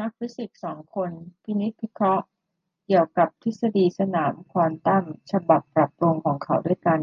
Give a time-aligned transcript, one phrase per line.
[0.00, 1.10] นักฟิสิกส์สองคน
[1.42, 2.24] พินิจพิเคราะห์
[2.86, 7.00] เกี่ยวกับทฤษฎีสนามควอนตัมฉบับปรับปรุงของเขาด้วยกัน